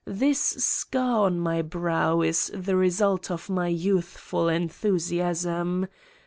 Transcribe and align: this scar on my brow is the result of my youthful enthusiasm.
this 0.03 0.39
scar 0.41 1.27
on 1.27 1.39
my 1.39 1.61
brow 1.61 2.21
is 2.23 2.49
the 2.55 2.75
result 2.75 3.29
of 3.29 3.51
my 3.51 3.67
youthful 3.67 4.49
enthusiasm. 4.49 5.85